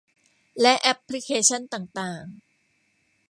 [0.61, 2.23] และแอปพลิเคชันต่างต่าง